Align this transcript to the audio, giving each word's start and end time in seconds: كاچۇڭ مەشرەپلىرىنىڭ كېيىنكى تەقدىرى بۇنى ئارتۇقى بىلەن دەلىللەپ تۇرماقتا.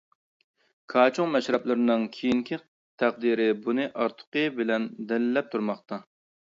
كاچۇڭ 0.93 1.29
مەشرەپلىرىنىڭ 1.33 2.07
كېيىنكى 2.17 2.61
تەقدىرى 3.03 3.49
بۇنى 3.67 3.87
ئارتۇقى 3.93 4.49
بىلەن 4.61 4.93
دەلىللەپ 5.13 5.55
تۇرماقتا. 5.55 6.07